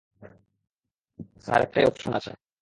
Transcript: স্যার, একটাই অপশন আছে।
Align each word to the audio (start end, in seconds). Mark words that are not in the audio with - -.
স্যার, 1.43 1.59
একটাই 1.61 1.85
অপশন 1.85 2.11
আছে। 2.13 2.31